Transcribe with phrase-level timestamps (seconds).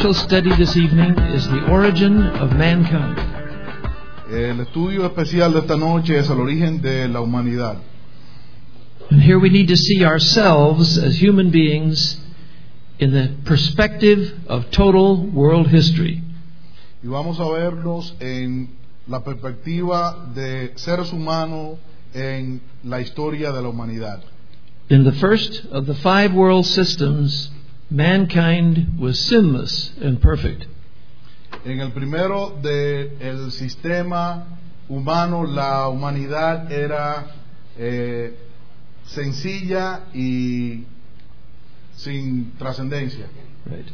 [0.00, 3.18] special study this evening is the origin of mankind.
[4.32, 7.76] El estudio especial de esta noche es el origen de la humanidad.
[9.10, 12.18] And here we need to see ourselves as human beings
[12.98, 16.22] in the perspective of total world history.
[17.02, 18.70] Y vamos a vernos en
[19.06, 21.76] la perspectiva de seres humanos
[22.14, 24.22] en la historia de la humanidad.
[24.88, 27.50] In the first of the five world systems,
[27.90, 30.66] mankind was sinless and perfect.
[31.64, 34.46] En el primero del sistema
[34.88, 37.26] humano, la humanidad era
[37.76, 38.32] eh,
[39.04, 40.84] sencilla y
[41.96, 43.26] sin trascendencia.
[43.66, 43.90] Right.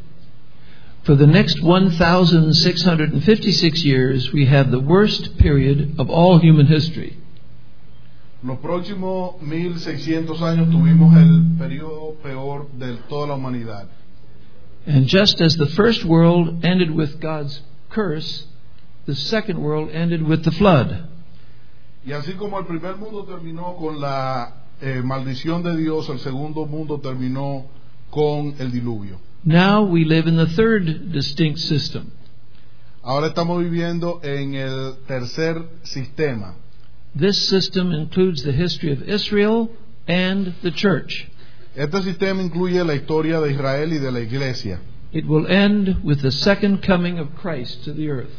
[1.05, 7.17] For the next 1,656 years, we have the worst period of all human history.
[8.47, 13.89] Los próximos 1600 años tuvimos el periodo peor de toda la humanidad.
[14.87, 18.47] And just as the first world ended with God's curse,
[19.07, 21.09] the second world ended with the flood.
[22.07, 26.67] Y así como el primer mundo terminó con la eh, maldición de Dios, el segundo
[26.67, 27.67] mundo terminó
[28.11, 29.19] con el diluvio.
[29.43, 32.13] Now we live in the third distinct system.
[33.03, 36.55] Ahora estamos viviendo en el tercer sistema.
[37.19, 39.71] This system includes the history of Israel
[40.07, 41.27] and the church.
[41.75, 44.81] Este sistema incluye la historia de Israel y de la iglesia.
[45.13, 48.31] It will end with the second coming of Christ to the earth.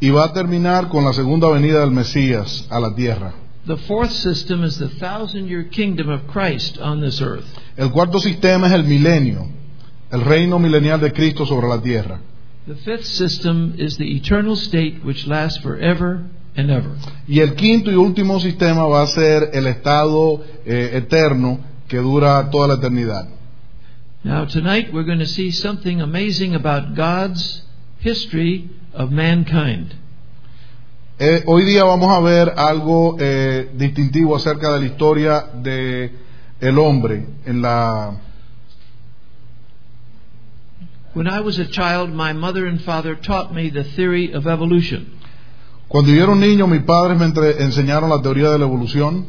[0.00, 3.34] Y va a terminar con la segunda venida del Mesías a la tierra.
[3.66, 7.46] The fourth system is the thousand year kingdom of Christ on this earth.
[7.76, 9.48] El cuarto sistema es el milenio,
[10.12, 12.20] el reino milenial de Cristo sobre la tierra.
[12.68, 16.96] The fifth system is the eternal state which lasts forever and ever.
[17.26, 22.50] Y el quinto y último sistema va a ser el estado eh, eterno que dura
[22.50, 23.28] toda la eternidad.
[24.22, 27.62] Now, tonight we're going to see something amazing about God's
[28.00, 29.94] history of mankind.
[31.18, 36.12] Eh, hoy día vamos a ver algo eh, distintivo acerca de la historia de
[36.60, 38.16] el hombre en la
[41.12, 45.19] When I was a child, my mother and father taught me the theory of evolution.
[45.90, 49.26] Cuando yo era un niño mis padres me entre- enseñaron la teoría de la evolución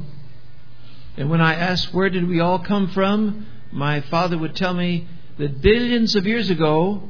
[1.18, 5.06] And when I asked where did we all come from, my father would tell me
[5.40, 7.02] that billions of years ago,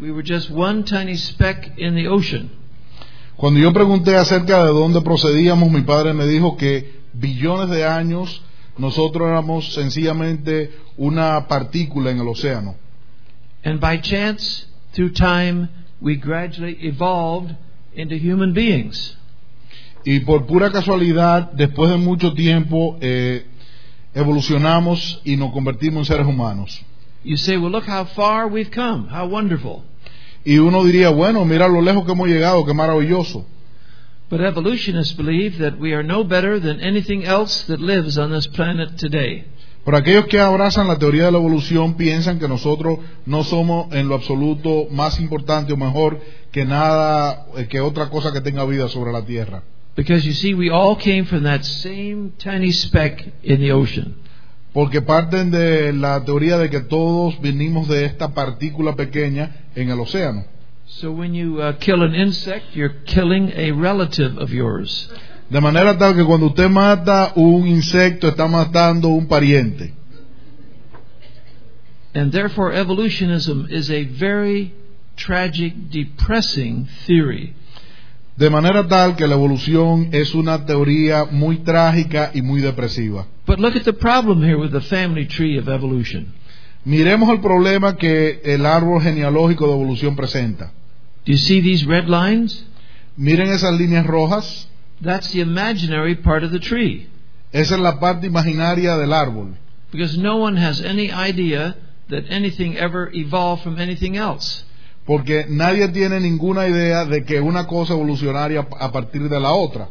[0.00, 2.50] we were just one tiny speck in the ocean.
[3.36, 8.42] Cuando yo pregunté acerca de dónde procedíamos, mi padre me dijo que billones de años
[8.76, 12.74] nosotros éramos sencillamente una partícula en el océano.
[13.64, 15.68] And by chance, through time,
[16.02, 17.54] we gradually evolved
[17.94, 19.16] into human beings.
[20.04, 23.46] Y por pura casualidad, después de mucho tiempo, eh,
[24.14, 26.80] evolucionamos y nos convertimos en seres humanos.
[27.24, 29.08] You say, well, look how far we've come.
[29.10, 29.82] How wonderful.
[30.44, 33.44] Y uno diría, bueno, mira lo lejos que hemos llegado, qué maravilloso.
[34.30, 38.46] But evolutionists believe that we are no better than anything else that lives on this
[38.46, 39.44] planet today.
[39.84, 44.06] Pero aquellos que abrazan la teoría de la evolución piensan que nosotros no somos en
[44.06, 46.20] lo absoluto más importante o mejor
[46.58, 49.62] que nada, eh, que otra cosa que tenga vida sobre la tierra.
[49.94, 54.16] Because you see, we all came from that same tiny speck in the ocean.
[54.72, 60.00] Porque parten de la teoría de que todos venimos de esta partícula pequeña en el
[60.00, 60.44] océano.
[60.86, 65.08] So when you uh, kill an insect, you're killing a relative of yours.
[65.50, 69.94] De manera tal que cuando usted mata un insecto, está matando un pariente.
[72.14, 74.74] And therefore, evolutionism is a very
[75.18, 77.54] tragic, depressing theory.
[78.36, 83.26] De manera tal que la evolución es una teoría muy trágica y muy depresiva.
[83.46, 86.32] But look at the problem here with the family tree of evolution.
[86.84, 90.72] Miremos el problema que el árbol genealógico de evolución presenta.
[91.26, 92.64] Do you see these red lines?
[93.16, 94.68] Miren esas líneas rojas.
[95.02, 97.08] That's the imaginary part of the tree.
[97.52, 99.56] Esa es la parte imaginaria del árbol.
[99.90, 101.76] Because no one has any idea
[102.08, 104.64] that anything ever evolved from anything else.
[105.08, 109.88] Porque nadie tiene ninguna idea de que una cosa evolucionaria a partir de la otra.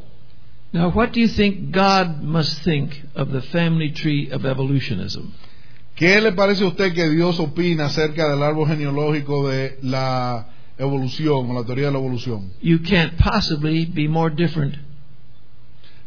[0.71, 5.33] Now, what do you think God must think of the family tree of evolutionism?
[5.95, 11.49] ¿Qué le parece a usted que Dios opina acerca del árbol genealógico de la evolución
[11.49, 12.51] o la teoría de la evolución?
[12.61, 14.75] You can't possibly be more different.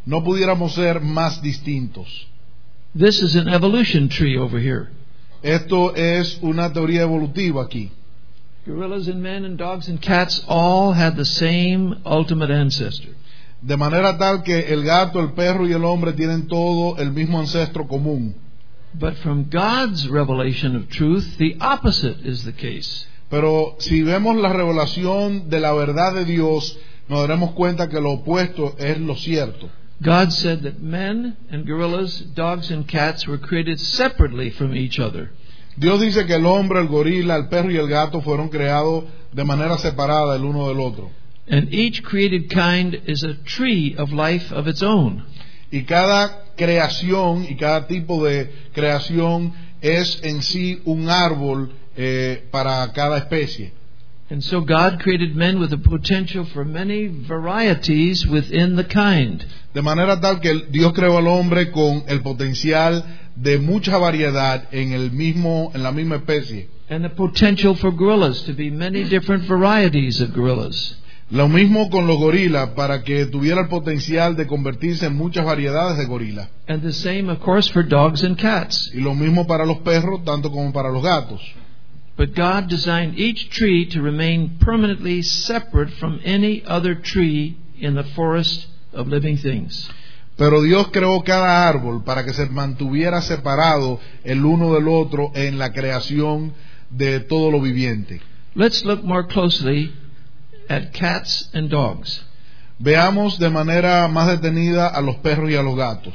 [0.06, 2.28] No pudiéramos ser más distintos.
[2.96, 4.86] This is an evolution tree over here.
[5.42, 7.90] Esto es una teoría evolutiva aquí.
[8.70, 13.10] Gorillas and men and dogs and cats all had the same ultimate ancestor.
[13.60, 17.40] De manera tal que el gato, el perro y el hombre tienen todo el mismo
[17.40, 18.34] ancestro común.
[18.94, 23.06] But from God's revelation of truth, the opposite is the case.
[23.28, 26.78] Pero si vemos la revelación de la verdad de Dios,
[27.08, 29.68] nos daremos cuenta que lo opuesto es lo cierto.
[30.00, 35.30] God said that men and gorillas, dogs and cats were created separately from each other.
[35.80, 39.44] Dios dice que el hombre, el gorila, el perro y el gato fueron creados de
[39.44, 41.10] manera separada el uno del otro.
[41.48, 45.24] And each created kind is a tree of life of its own.
[45.70, 52.92] Y cada creación y cada tipo de creación es en sí un árbol eh, para
[52.92, 53.72] cada especie.
[54.28, 59.42] And so God created men with the potential for many varieties within the kind.
[59.72, 63.02] De manera tal que Dios creó al hombre con el potencial
[63.42, 66.68] de mucha variedad en el mismo en la misma especie.
[66.88, 70.96] And the potential for gorillas to be many different varieties of gorillas.
[71.30, 75.96] Lo mismo con los gorilas para que tuviera el potencial de convertirse en muchas variedades
[75.96, 76.48] de gorilas.
[76.66, 78.90] And the same, of course, for dogs and cats.
[78.92, 81.40] Y lo mismo para los perros tanto como para los gatos.
[82.16, 88.04] But God designed each tree to remain permanently separate from any other tree in the
[88.14, 89.88] forest of living things.
[90.40, 95.58] Pero Dios creó cada árbol para que se mantuviera separado el uno del otro en
[95.58, 96.54] la creación
[96.88, 98.22] de todo lo viviente.
[98.54, 99.92] Let's look more closely
[100.66, 102.24] at cats and dogs.
[102.78, 106.14] Veamos de manera más detenida a los perros y a los gatos.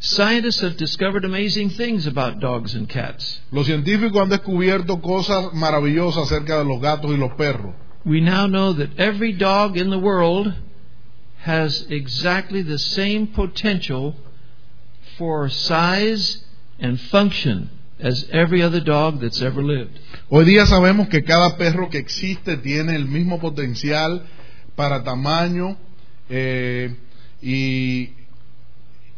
[0.00, 3.42] Scientists have discovered amazing things about dogs and cats.
[3.50, 7.74] Los científicos han descubierto cosas maravillosas acerca de los gatos y los perros.
[8.06, 10.54] We now know that every dog in the world
[11.44, 14.14] has exactly the same potential
[15.18, 16.44] for size
[16.80, 17.68] and function
[18.00, 19.98] as every other dog that's ever lived.
[20.30, 24.22] Hoy día sabemos que cada perro que existe tiene el mismo potencial
[24.74, 25.76] para tamaño
[26.28, 26.96] eh,
[27.42, 28.10] y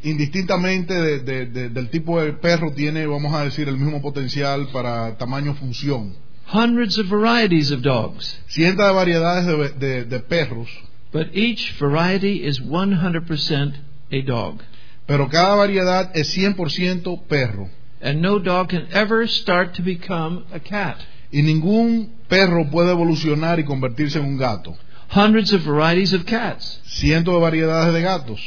[0.03, 4.69] indistintamente de- de- de- del tipo de perro tiene, vamos a decir, el mismo potencial
[4.73, 6.15] para tamaño función.
[6.53, 9.47] Hundreds of varieties of dogs, Cientos de variedades
[9.79, 10.69] de, perros,
[11.17, 13.75] but each variety is 100%
[14.13, 14.61] a dog.
[15.07, 17.71] pero cada variedad es 100% perro.
[18.03, 20.99] And no dog can ever start to become a cat.
[21.33, 24.77] Y ningún perro puede evolucionar y convertirse en un gato.
[25.09, 28.41] Hundreds of varieties of cats, Cientos de variedades de gatos,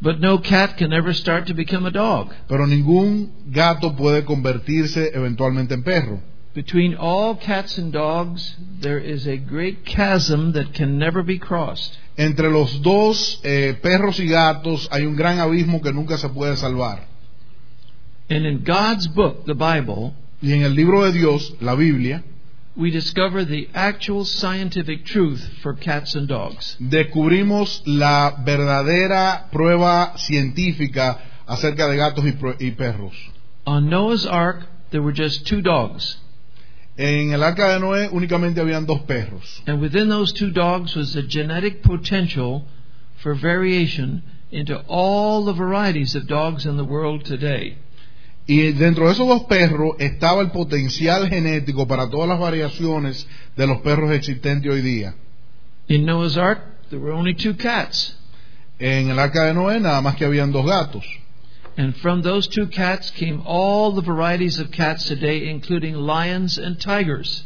[0.00, 2.30] but no cat can ever start to become a dog.
[2.46, 6.20] pero ningún gato puede convertirse eventualmente en perro.
[6.54, 11.98] Between all cats and dogs, there is a great chasm that can never be crossed.
[12.16, 16.56] Entre los dos eh, perros y gatos hay un gran abismo que nunca se puede
[16.56, 17.08] salvar.
[18.30, 22.22] And in God's book, the Bible, Y en el libro de Dios, la Biblia,
[22.76, 26.76] we discover the actual scientific truth for cats and dogs.
[26.78, 33.14] descubrimos la verdadera prueba científica acerca de gatos y, y perros.
[33.66, 36.18] On Noah's Ark, there were just two dogs.
[36.96, 39.62] En el arca de Noé únicamente habían dos perros.
[39.66, 42.66] And within those two dogs was the genetic potential
[43.16, 47.76] for variation into all the varieties of dogs in the world today.
[48.46, 53.26] Y dentro de esos dos perros estaba el potencial genético para todas las variaciones
[53.56, 55.14] de los perros existentes hoy día.
[55.88, 58.16] In Noah's Ark, there were only two cats.
[58.78, 61.04] En el arca de Noé nada más que habían dos gatos.
[61.76, 66.80] And from those two cats came all the varieties of cats today, including lions and
[66.80, 67.44] tigers.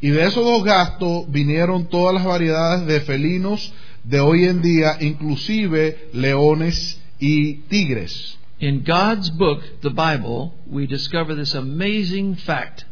[0.00, 3.72] Y de esos dos gatos vinieron todas las variedades de felinos
[4.04, 8.36] de hoy en día, inclusive leones y tigres.
[8.58, 12.84] In God's book, the Bible, we discover this amazing fact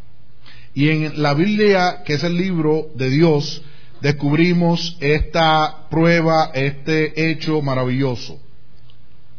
[0.74, 3.62] Y en la Biblia, que es el libro de Dios,
[4.00, 8.40] descubrimos esta prueba, este hecho maravilloso.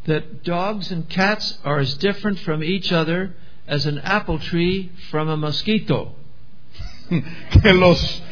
[0.05, 3.35] That dogs and cats are as different from each other
[3.67, 6.13] as an apple tree from a mosquito.
[7.09, 8.23] que los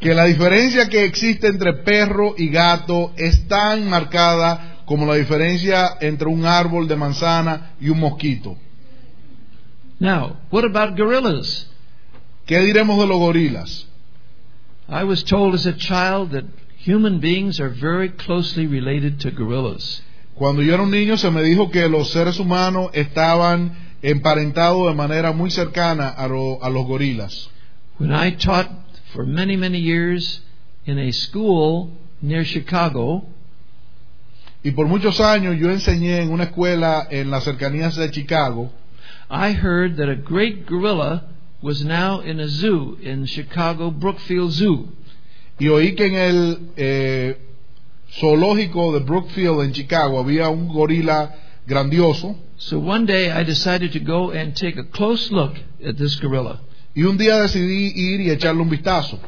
[0.00, 5.96] que la diferencia que existe entre perro y gato es tan marcada como la diferencia
[6.00, 8.56] entre un árbol de manzana y un mosquito.
[10.00, 11.68] Now, what about gorillas?
[12.46, 13.86] ¿Qué diremos de los gorilas?
[14.88, 16.44] I was told as a child that
[16.78, 20.02] human beings are very closely related to gorillas.
[20.34, 24.94] Cuando yo era un niño se me dijo que los seres humanos estaban emparentados de
[24.94, 27.50] manera muy cercana a, lo- a los gorilas.
[27.98, 28.68] When I taught
[29.12, 30.42] for many, many years
[30.86, 33.26] in a school near Chicago,
[34.64, 38.70] Y por muchos años yo enseñé en una escuela en las cercanías de Chicago
[39.28, 41.24] I heard that a great gorilla
[41.62, 44.88] was now in a zoo in Chicago Brookfield Zoo.
[45.58, 47.38] y oí que en el eh,
[48.18, 51.34] zoológico de Brookfield en Chicago había un gorila
[51.66, 55.54] grandioso So one day I decided to go and take a close look
[55.84, 56.60] at this gorilla.
[56.94, 59.18] Y un día decidí ir y echarle un vistazo.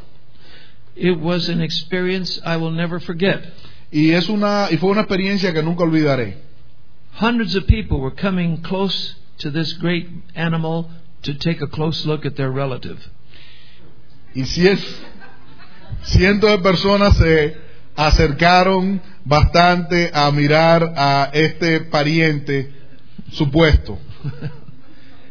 [0.95, 3.43] It was an experience I will never forget.
[3.91, 6.37] Y, es una, y fue una experiencia que nunca olvidaré.
[7.21, 10.89] Hundreds of people were coming close to this great animal
[11.23, 12.99] to take a close look at their relative.
[14.35, 14.79] Y cien-
[16.05, 17.57] cientos de personas se
[17.97, 22.73] acercaron bastante a mirar a este pariente
[23.33, 23.99] supuesto.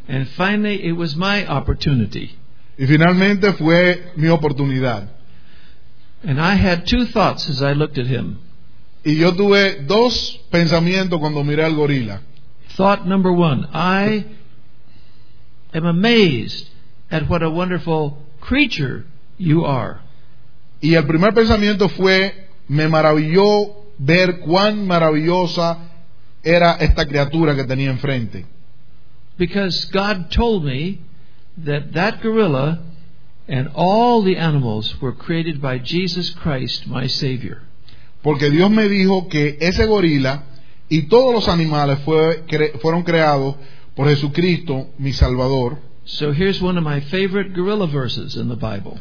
[0.07, 2.37] And finally, it was my opportunity.
[2.77, 5.07] Y finalmente fue mi oportunidad.
[6.23, 8.39] And I had two thoughts as I looked at him.
[9.05, 12.21] Y yo tuve dos pensamientos cuando miré al gorila.
[12.75, 14.25] Thought number one I
[15.73, 16.69] am amazed
[17.11, 19.05] at what a wonderful creature
[19.37, 20.01] you are.
[20.81, 22.33] Y el primer pensamiento fue,
[22.67, 25.77] me maravilló ver cuán maravillosa
[26.43, 28.45] era esta criatura que tenía enfrente.
[29.37, 30.99] Because God told me
[31.65, 32.79] that that gorilla
[33.47, 37.61] and all the animals were created by Jesus Christ, my Savior.
[38.21, 40.43] Porque Dios me dijo que ese gorila
[40.89, 43.55] y todos los animales fue- cre- fueron creados
[43.95, 45.79] por Jesucristo, mi Salvador.
[46.05, 48.99] So here's one of my favorite gorilla verses in the Bible.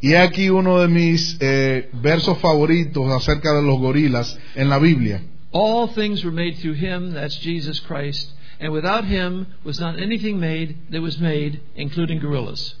[0.00, 5.22] Y aquí uno de mis eh, versos favoritos acerca de los gorilas en la Biblia.
[5.52, 10.38] All things were made through him, that's Jesus Christ, and without him was not anything
[10.38, 12.76] made that was made, including gorillas.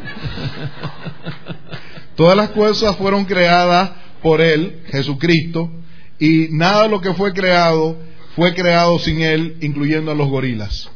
[2.16, 3.90] Todas las cosas fueron creadas
[4.22, 5.70] por Él, Jesucristo,
[6.18, 7.96] y nada de lo que fue creado
[8.36, 10.90] fue creado sin Él, incluyendo a los gorilas.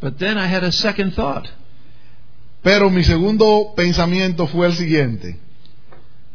[0.00, 1.48] But then I had a second thought.
[2.64, 5.38] Pero mi segundo pensamiento fue el siguiente.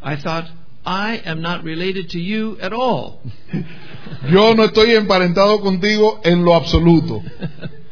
[0.02, 0.46] I thought,
[0.86, 3.20] I am not related to you at all.
[4.32, 7.22] Yo no estoy emparentado contigo en lo absoluto,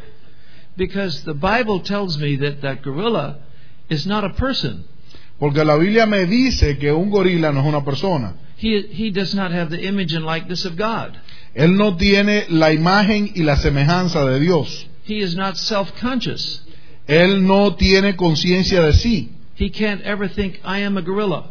[0.78, 3.40] because the Bible tells me that that gorilla
[3.90, 4.86] is not a person.
[5.40, 8.36] porque la Biblia me dice que un gorila no es una persona.
[8.58, 11.18] He, he does not have the image and likeness of God.
[11.56, 14.88] Él no tiene la imagen y la semejanza de Dios.
[15.06, 16.62] He is not self conscious.
[17.08, 19.32] Él no tiene conciencia de sí.
[19.58, 21.46] He can't ever think, I am a gorilla.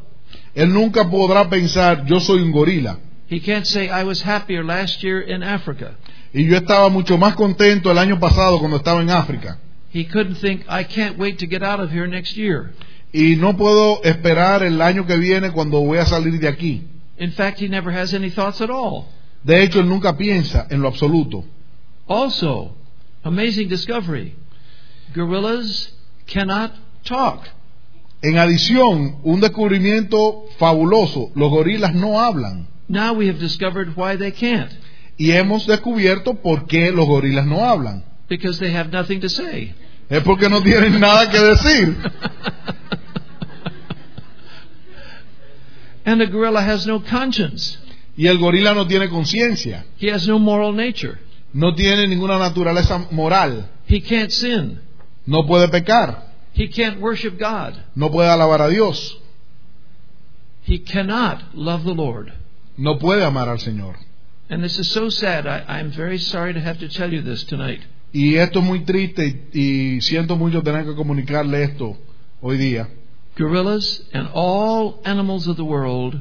[0.54, 2.98] Él nunca podrá pensar, yo soy un gorila.
[3.28, 5.96] He can't say, I was happier last year in Africa.
[6.32, 9.58] Y yo estaba mucho más contento el año pasado cuando estaba en África.
[9.92, 12.74] He couldn't think, I can't wait to get out of here next year.
[13.12, 16.84] Y no puedo esperar el año que viene cuando voy a salir de aquí.
[17.18, 19.06] In fact, he never has any thoughts at all.
[19.42, 21.44] De hecho, él nunca piensa en lo absoluto.
[22.06, 22.76] Also,
[23.24, 24.34] amazing discovery
[25.16, 25.92] gorillas
[26.32, 26.72] cannot
[27.04, 27.48] talk.
[28.22, 32.66] En adición, un descubrimiento fabuloso, los gorilas no hablan.
[32.88, 34.70] Now we have discovered why they can't.
[35.18, 38.04] Y hemos descubierto por qué los gorilas no hablan.
[38.28, 39.74] Because they have nothing to say.
[40.08, 41.96] Es porque no tienen nada que decir.
[46.04, 47.78] and a gorilla has no conscience.
[48.16, 51.18] Y el gorila no tiene conciencia, He has no moral nature.
[51.52, 54.80] no tiene ninguna naturaleza moral, He can't sin.
[55.26, 57.74] No puede pecar, He can't worship God.
[57.94, 59.18] no puede alabar a Dios,
[60.64, 62.32] He cannot love the Lord.
[62.76, 63.96] no puede amar al Señor.
[64.48, 65.46] And this is so sad.
[65.46, 67.80] I, I'm very sorry to have to tell you this tonight.
[68.12, 71.96] Y esto es muy triste y, siento mucho tener que comunicarle esto
[72.40, 72.88] hoy día.
[73.36, 76.20] Gorillas and all animals of the world,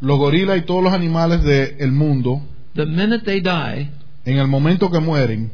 [0.00, 2.42] Los gorilas y todos los animales del mundo,
[2.74, 3.90] the minute they die,
[4.26, 5.50] en el momento que mueren,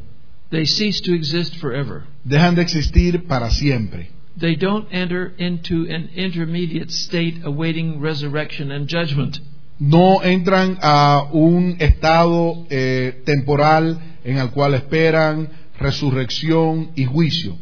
[0.50, 2.04] they cease to exist forever.
[2.24, 4.10] dejan de existir para siempre.
[4.38, 9.38] They don't enter into an intermediate state awaiting resurrection and judgment.
[9.78, 17.56] No entran a un estado eh, temporal en el cual esperan resurrección y juicio.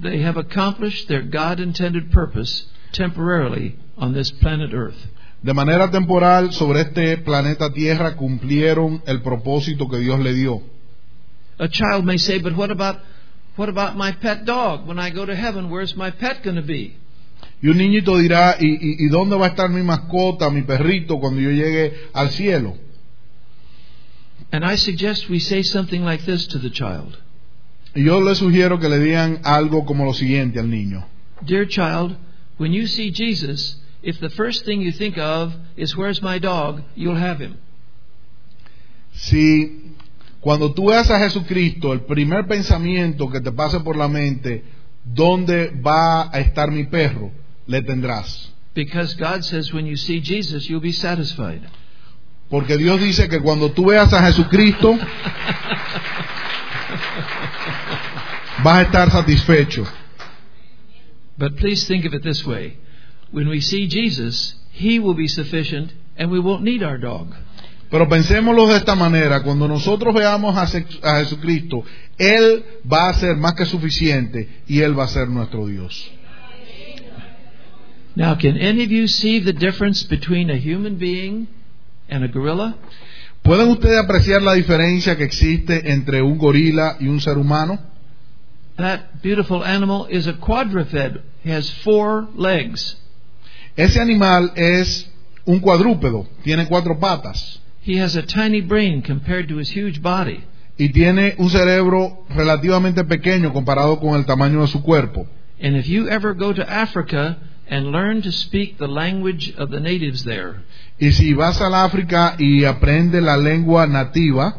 [0.00, 4.96] They have accomplished their God intended purpose temporarily on this planet Earth.
[5.42, 10.62] De manera temporal sobre este planeta Tierra cumplieron el propósito que Dios le dio.
[11.64, 13.00] A child may say, but what about
[13.56, 14.86] what about my pet dog?
[14.86, 16.98] When I go to heaven, where's my pet going to be?
[17.62, 21.18] Y un niñito dirá, ¿y, y, y dónde va a estar mi mascota, mi perrito,
[21.18, 22.76] cuando yo llegue al cielo?
[24.52, 27.16] And I suggest we say something like this to the child
[27.94, 31.06] Y yo le sugiero que le digan algo como lo siguiente al niño.
[31.46, 32.16] Dear child,
[32.58, 36.82] when you see Jesus, if the first thing you think of is, where's my dog,
[36.94, 37.56] you'll have him.
[39.12, 39.83] Si
[40.44, 44.62] cuando tú veas a Jesucristo, el primer pensamiento que te pase por la mente,
[45.02, 47.32] ¿dónde va a estar mi perro?
[47.66, 48.52] Le tendrás.
[48.74, 51.62] Because God says when you see Jesus, you'll be satisfied.
[52.50, 54.98] Porque Dios dice que cuando tú veas a Jesucristo,
[58.62, 59.86] vas a estar satisfecho.
[61.38, 62.76] But please think of it this way.
[63.32, 67.34] When we see Jesus, He will be sufficient and we won't need our dog.
[67.94, 71.84] Pero pensémoslo de esta manera, cuando nosotros veamos a, Jesucristo,
[72.18, 76.10] Él va a ser más que suficiente y Él va a ser nuestro Dios.
[78.16, 81.46] Now, can any of you see the difference between a human being
[82.10, 82.74] and a gorilla?
[83.44, 87.78] ¿Pueden ustedes apreciar la diferencia que existe entre un gorila y un ser humano?
[88.76, 91.20] That beautiful animal is a quadruped.
[91.44, 92.96] He has four legs.
[93.76, 95.08] Ese animal es
[95.44, 100.44] un cuadrúpedo, tiene cuatro patas He has a tiny brain compared to his huge body.
[100.76, 105.26] y tiene un cerebro relativamente pequeño comparado con el tamaño de su cuerpo.
[105.62, 107.38] And if you ever go to Africa
[107.68, 110.62] and learn to speak the language of the natives there,
[110.98, 114.56] Y si vas al África y aprendes la lengua nativa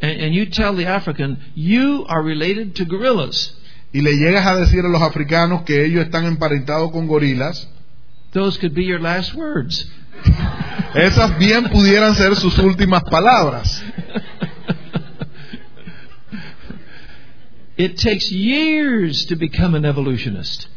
[0.00, 3.54] and, and you tell the African, you are related to gorillas,
[3.92, 7.68] y le llegas a decir a los africanos que ellos están emparentados con gorilas,
[8.32, 9.88] those could be your last words.
[10.94, 13.82] Esas bien pudieran ser sus últimas palabras.
[17.76, 20.68] it takes years to become an evolutionist.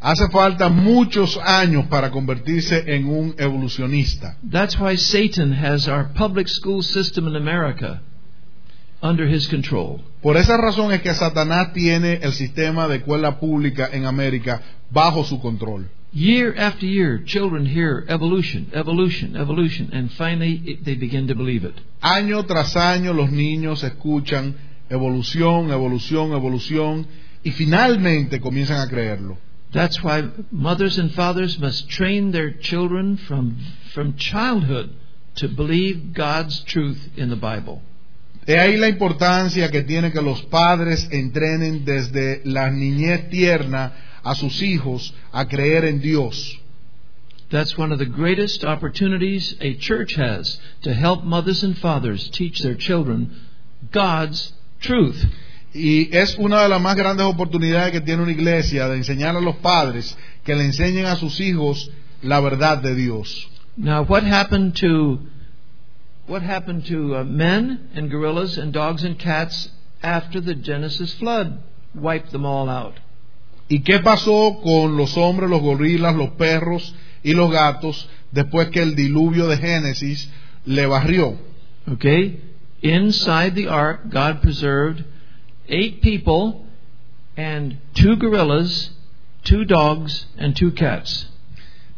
[0.00, 4.36] Hace falta muchos años para convertirse en un evolucionista.
[4.42, 8.02] That's why Satan has our public school system in America
[9.00, 10.02] under his control.
[10.20, 15.24] Por esa razón es que Satanás tiene el sistema de escuela pública en América bajo
[15.24, 15.88] su control.
[16.14, 21.64] Year after year, children hear evolution, evolution, evolution, and finally it, they begin to believe
[21.64, 21.74] it.
[22.00, 24.54] Año tras año los niños escuchan
[24.88, 27.06] evolución, evolución, evolución
[27.42, 29.38] y finalmente comienzan a creerlo.
[29.72, 33.56] That's why mothers and fathers must train their children from,
[33.92, 34.90] from childhood
[35.38, 37.82] to believe God's truth in the Bible.
[38.46, 43.92] De ahí la importancia que tiene que los padres entrenen desde la niñez tierna
[44.24, 46.58] a sus hijos a creer en Dios.
[47.50, 52.60] That's one of the greatest opportunities a church has to help mothers and fathers teach
[52.60, 53.30] their children
[53.92, 55.24] God's truth.
[55.74, 59.40] Y es una de las más grandes oportunidades que tiene una iglesia de enseñar a
[59.40, 61.90] los padres que le enseñen a sus hijos
[62.22, 63.48] la verdad de Dios.
[63.76, 65.18] Now, what happened to
[66.26, 69.70] what happened to uh, men and gorillas and dogs and cats
[70.02, 71.58] after the Genesis flood
[71.94, 72.98] wiped them all out?
[73.68, 78.82] ¿Y qué pasó con los hombres, los gorilas, los perros y los gatos después que
[78.82, 80.30] el diluvio de Génesis
[80.66, 81.38] le barrió?
[81.90, 82.40] Okay,
[82.82, 85.04] inside the ark, God preserved
[85.68, 86.66] eight people
[87.36, 88.90] and two gorillas,
[89.44, 91.26] two dogs, and two cats.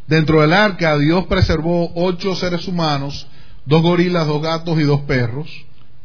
[0.07, 3.27] Dentro del arca Dios preservó ocho seres humanos,
[3.65, 5.49] dos gorilas, dos gatos y dos perros.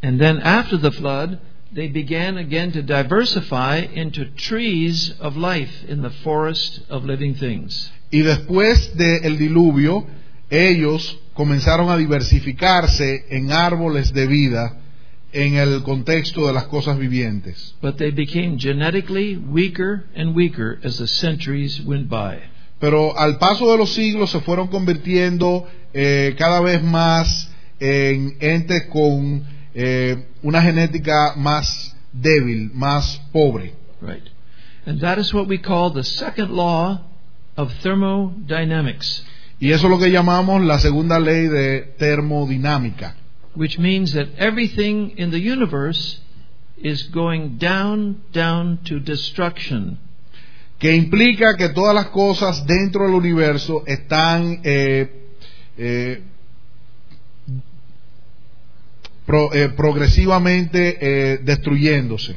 [0.02, 1.38] And then after the flood,
[1.74, 7.90] they began again to diversify into trees of life in the forest of living things.
[8.10, 10.06] Y después del diluvio,
[10.50, 14.78] ellos comenzaron a diversificarse en árboles de vida
[15.32, 17.74] en el contexto de las cosas vivientes.
[17.80, 22.38] But they became genetically weaker and weaker as the centuries went by.
[22.78, 28.88] Pero al paso de los siglos se fueron convirtiendo eh, cada vez más en entes
[28.88, 29.42] con
[29.74, 33.74] eh, una genética más débil, más pobre.
[34.00, 34.28] Right.
[34.86, 37.00] And that is what we call the second law
[37.56, 39.24] of thermodynamics,
[39.60, 43.14] Y eso es lo que llamamos la segunda ley de termodinámica,
[43.54, 46.18] which means that everything in the universe
[46.78, 49.98] is going down, down to destruction.
[50.80, 55.28] que implica que todas las cosas dentro del universo están eh,
[55.78, 56.20] eh,
[59.32, 62.36] pro- eh, progresivamente eh, destruyéndose.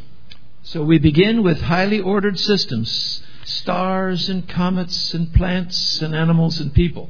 [0.63, 6.73] So we begin with highly ordered systems stars and comets and plants and animals and
[6.73, 7.09] people.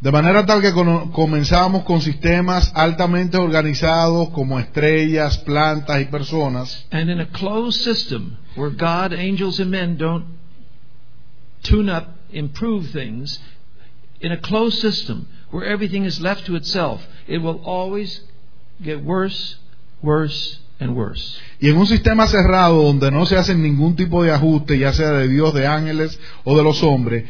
[0.00, 7.10] De manera tal que comenzamos con sistemas altamente organizados como estrellas, plantas y personas, And
[7.10, 10.38] in a closed system where God, angels, and men don't
[11.64, 13.40] tune up, improve things,
[14.20, 18.20] in a closed system where everything is left to itself, it will always
[18.82, 19.56] get worse,
[20.02, 21.38] worse, and worse.
[21.60, 25.10] y en un sistema cerrado donde no se hacen ningún tipo de ajuste, ya sea
[25.12, 27.24] de Dios, de ángeles o de los hombres,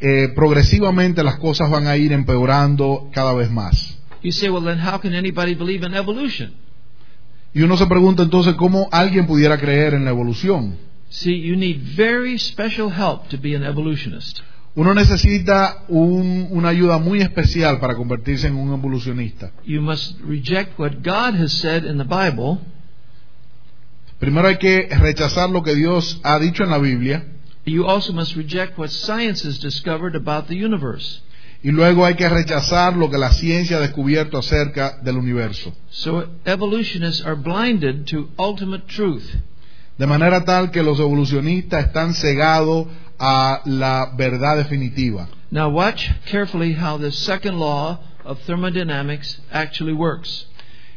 [0.00, 3.98] eh, progresivamente las cosas van a ir empeorando cada vez más.
[4.22, 6.52] You say, well, then how can anybody believe in evolution?
[7.54, 10.76] Y uno se pregunta entonces cómo alguien pudiera creer en la evolución.
[11.08, 14.40] See, you need very special help to be an evolutionist.
[14.76, 19.50] Uno necesita un- una ayuda muy especial para convertirse en un evolucionista.
[19.66, 22.58] You must reject what God has said in the Bible
[24.18, 27.24] Primero hay que rechazar lo que Dios ha dicho en la Biblia
[27.66, 31.20] You also must reject what science has discovered about the universe.
[31.62, 35.74] Y luego hay que rechazar lo que la ciencia ha descubierto acerca del universo.
[35.90, 39.24] So evolutionists are blinded to ultimate truth.
[40.00, 42.86] De manera tal que los evolucionistas están cegados
[43.18, 45.28] a la verdad definitiva.
[45.50, 50.46] Now watch carefully how this second law of thermodynamics actually works.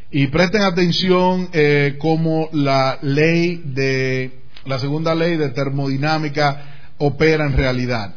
[0.10, 7.58] Y presten atención eh, cómo la ley de la segunda ley de termodinámica opera en
[7.58, 8.16] realidad.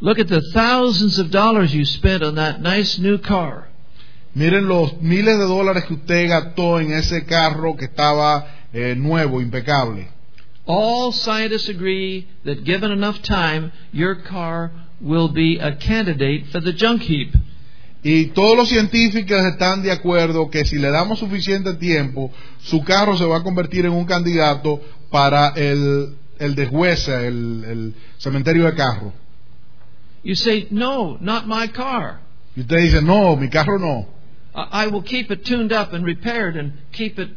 [0.00, 3.68] Look at the thousands of dollars you spent on that nice new car.
[4.34, 9.40] Miren los miles de dólares que usted gastó en ese carro que estaba eh, nuevo,
[9.40, 10.08] impecable.
[10.66, 16.72] All scientists agree that given enough time, your car will be a candidate for the
[16.72, 17.34] junk heap.
[18.04, 22.32] Y todos los científicos están de acuerdo que si le damos suficiente tiempo,
[22.62, 24.80] su carro se va a convertir en un candidato
[25.10, 29.12] para el, el deshuesa, el, el cementerio de carro.
[30.24, 32.20] You say, no, not my car.
[32.56, 34.06] Y usted dice, no, mi carro no.
[34.54, 37.30] I will keep it tuned up and repaired and keep it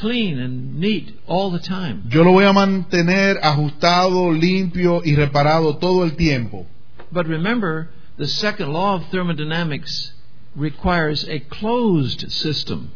[0.00, 2.04] clean and neat all the time.
[2.08, 6.66] Yo lo voy a mantener ajustado, limpio y reparado todo el tiempo.
[7.10, 10.12] But remember, the second law of thermodynamics
[10.54, 12.90] requires a closed system.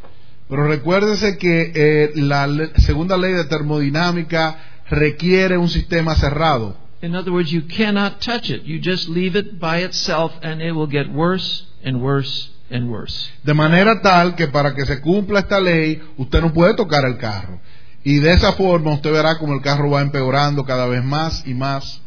[0.49, 4.57] Pero recuérdese que eh, la segunda ley de termodinámica
[4.91, 6.77] requiere un sistema cerrado.
[7.01, 8.63] In other words, you cannot touch it.
[8.65, 13.31] You just leave it by itself and it will get worse and worse and worse.
[13.45, 17.19] De manera tal que para que se cumpla esta ley, usted no puede tocar el
[17.19, 17.61] carro.
[18.05, 21.55] Y de esa forma usted verá como el carro va empeorando cada vez más y
[21.55, 22.01] más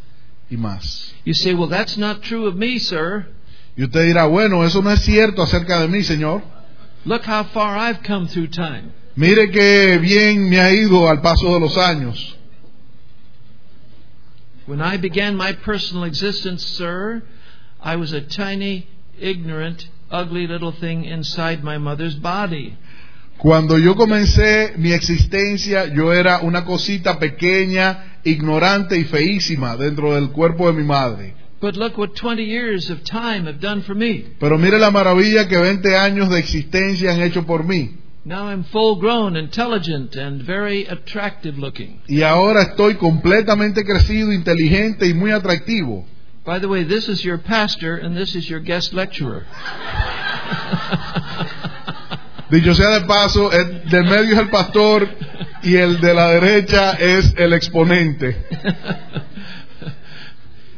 [0.50, 1.14] y más.
[1.24, 3.28] You say, well, that's not true of me, sir.
[3.78, 6.42] Y usted dirá, bueno, eso no es cierto acerca de mí, Señor.
[7.06, 8.92] Look how far I've come through time.
[9.16, 12.36] Mire que bien me ha ido al paso de los años.
[14.68, 17.22] When I began my personal existence, sir,
[17.82, 18.88] I was a tiny,
[19.20, 22.78] ignorant, ugly little thing inside my mother's body.
[23.38, 30.30] Cuando yo comencé mi existencia, yo era una cosita pequeña, ignorante y feísima dentro del
[30.30, 31.34] cuerpo de mi madre.
[31.62, 34.26] But look what 20 years of time have done for me.
[34.40, 37.96] Pero mire la maravilla que 20 años de existencia han hecho por mí.
[38.24, 42.02] Now I'm full grown, intelligent, and very attractive looking.
[42.08, 46.06] Y ahora estoy completamente crecido, inteligente y muy atractivo.
[46.46, 49.48] By the way, this is your pastor and this is your guest lecturer.
[52.52, 55.10] Dicho sea de paso, el del medio es el pastor
[55.64, 58.36] y el de la derecha es el exponente.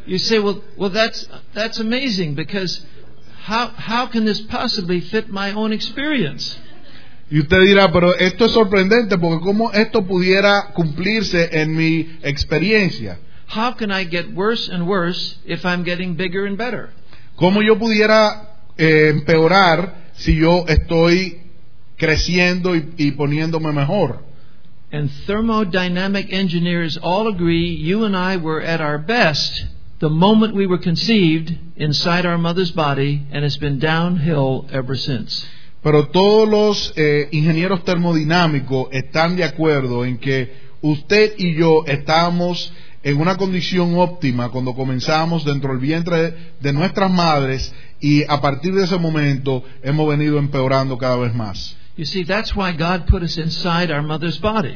[0.05, 2.85] you say, well, well, that's that's amazing because
[3.43, 6.57] how how can this possibly fit my own experience?
[7.29, 13.19] Y usted dirá, pero esto es sorprendente porque cómo esto pudiera cumplirse en mi experiencia.
[13.47, 16.89] How can I get worse and worse if I'm getting bigger and better?
[17.37, 21.39] ¿Cómo yo pudiera eh, empeorar si yo estoy
[21.97, 24.19] creciendo y, y poniéndome mejor?
[24.91, 29.65] And thermodynamic engineers all agree you and I were at our best
[29.99, 35.45] the moment we were conceived inside our mother's body, and it's been downhill ever since.
[35.83, 42.71] Pero todos los eh, ingenieros termodinámicos están de acuerdo en que usted y yo estamos
[43.07, 48.73] en una condición óptima cuando comenzamos dentro del vientre de nuestras madres y a partir
[48.73, 51.77] de ese momento hemos venido empeorando cada vez más.
[51.95, 54.75] You see, that's why God put us inside our mother's body.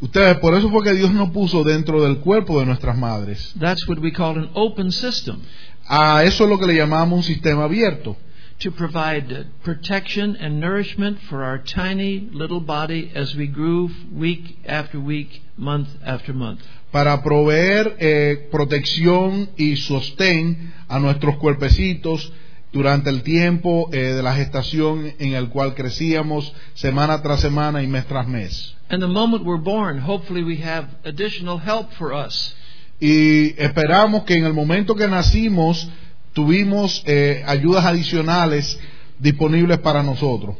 [0.00, 3.52] Ustedes, por eso fue que Dios nos puso dentro del cuerpo de nuestras madres.
[3.58, 5.40] That's what we call an open system
[5.88, 8.16] A eso es lo que le llamamos un sistema abierto,
[8.60, 14.98] to provide protection and nourishment for our tiny little body as we grew week after
[14.98, 16.60] week, month after month.
[16.90, 22.32] para proveer eh, protección y sostén a nuestros cuerpecitos
[22.72, 27.86] durante el tiempo eh, de la gestación en el cual crecíamos semana tras semana y
[27.86, 28.74] mes tras mes.
[28.88, 32.54] And the moment we're born, hopefully we have additional help for us.
[32.98, 35.90] Y esperamos que en el momento que nacimos
[36.36, 38.78] tuvimos eh, ayudas adicionales
[39.18, 40.54] disponibles para nosotros.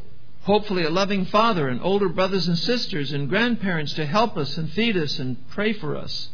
[0.47, 4.71] Hopefully, a loving father and older brothers and sisters and grandparents to help us and
[4.71, 6.31] feed us and pray for us.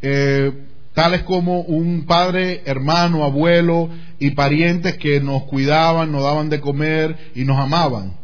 [0.00, 0.50] eh,
[0.94, 7.32] tales como un padre, hermano, abuelo y parientes que nos cuidaban, nos daban de comer
[7.34, 8.16] y nos amaban.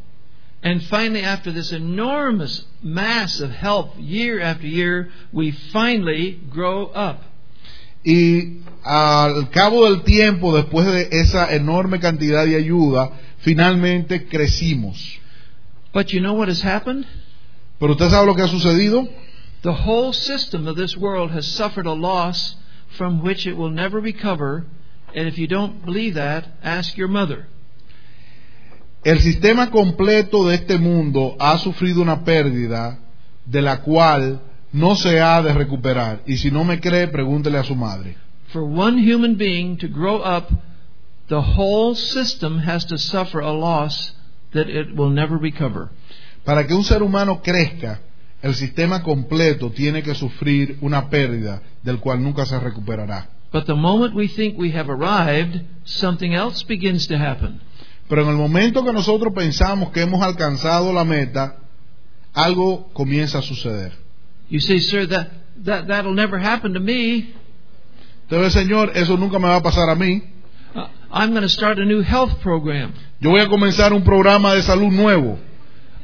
[0.63, 7.25] And finally, after this enormous mass of help year after year, we finally grow up.
[8.05, 15.19] Y al cabo del tiempo, después de esa enorme cantidad de ayuda, finalmente crecimos.
[15.93, 17.07] But you know what has happened?
[17.79, 19.09] Pero usted sabe lo que ha sucedido.
[19.63, 22.57] The whole system of this world has suffered a loss
[22.97, 24.65] from which it will never recover.
[25.15, 27.47] And if you don't believe that, ask your mother.
[29.03, 32.99] El sistema completo de este mundo ha sufrido una pérdida
[33.47, 34.41] de la cual
[34.73, 36.23] no se ha de recuperar.
[36.27, 38.17] Y si no me cree, pregúntele a su madre.
[38.53, 40.51] For one human being to grow up,
[41.29, 44.13] the whole system has to suffer a loss
[44.53, 45.91] that it will never recover.
[46.45, 48.01] Para que un ser humano crezca,
[48.43, 53.29] el sistema completo tiene que sufrir una pérdida del cual nunca se recuperará.
[53.53, 57.61] But the moment we think we have arrived, something else begins to happen.
[58.09, 61.57] Pero en el momento que nosotros pensamos que hemos alcanzado la meta,
[62.33, 63.93] algo comienza a suceder.
[64.51, 65.31] You say, sir, that,
[65.65, 67.33] that, that'll never happen to me.
[68.29, 70.23] Entonces, Señor, eso nunca me va a pasar a mí.
[70.75, 72.93] Uh, I'm going to start a new health program.
[73.21, 75.39] Yo voy a comenzar un programa de salud nuevo.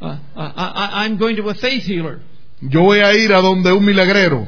[0.01, 2.21] Uh, uh, I, I'm going to a faith healer.
[2.61, 4.47] Yo voy a ir a donde un milagrero.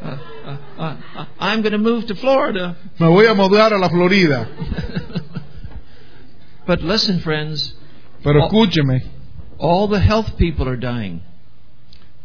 [0.00, 2.76] Uh, uh, uh, I'm going to move to Florida.
[3.00, 4.48] Me voy a mudar a la Florida.
[6.66, 7.74] but listen, friends,
[8.22, 9.02] Pero escúcheme,
[9.58, 11.22] all the health people are dying.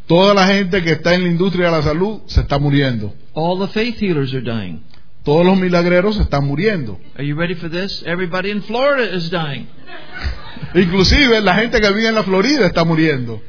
[0.07, 3.13] Toda la gente que está en la industria de la salud se está muriendo.
[3.33, 4.81] All the faith healers are dying.
[5.23, 6.99] Todos los milagreros se están muriendo.
[7.15, 8.03] Are you ready for this?
[8.05, 9.67] Everybody in Florida is dying.
[10.75, 13.41] Inclusive la gente que vive en la Florida está muriendo.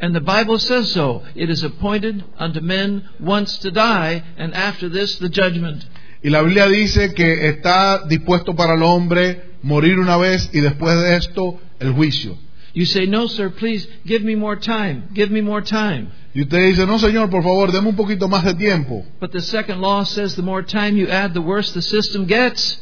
[0.00, 1.22] And the Bible says so.
[1.34, 5.84] It is appointed unto men once to die, and after this the judgment.
[6.22, 10.96] Y la Biblia dice que está dispuesto para el hombre morir una vez y después
[11.00, 12.36] de esto el juicio.
[12.78, 15.08] You say, No, sir, please give me more time.
[15.12, 16.12] Give me more time.
[16.32, 19.04] Y usted dice, no señor, por favor, deme un poquito más de tiempo.
[19.18, 22.80] But the second law says the more time you add, the worse the system gets.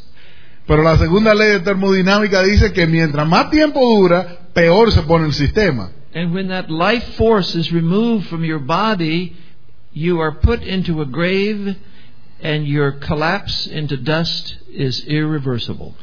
[0.66, 5.24] Pero la segunda ley de termodinámica dice que mientras más tiempo dura, peor se pone
[5.24, 5.90] el sistema.
[6.12, 9.34] And when that life force is removed from your body,
[9.94, 11.74] you are put into a grave,
[12.42, 15.94] and your collapse into dust is irreversible.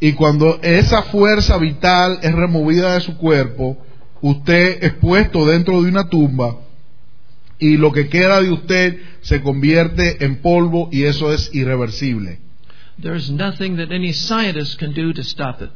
[0.00, 3.78] Y cuando esa fuerza vital es removida de su cuerpo,
[4.20, 6.56] usted es puesto dentro de una tumba
[7.58, 12.40] y lo que queda de usted se convierte en polvo y eso es irreversible.
[13.00, 15.70] There's nothing that any scientist can do to stop it.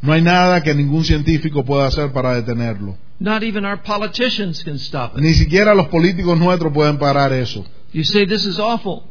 [0.00, 2.96] No hay nada que ningún científico pueda hacer para detenerlo.
[3.18, 5.22] Not even our politicians can stop it.
[5.22, 7.64] Ni siquiera los políticos nuestros pueden parar eso.
[7.92, 9.02] You say this is awful.